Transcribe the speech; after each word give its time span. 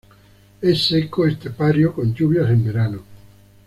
Es 0.61 0.87
seco 0.87 1.27
estepario 1.27 1.93
con 1.93 2.11
lluvias 2.11 2.49
en 2.49 2.65
verano. 2.65 3.03